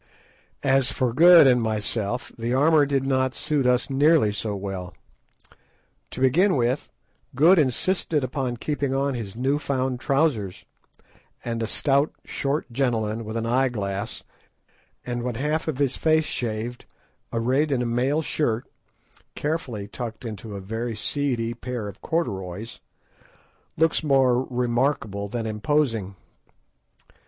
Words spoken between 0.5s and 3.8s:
As for Good and myself, the armour did not suit